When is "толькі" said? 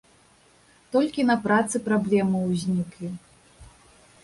0.95-1.25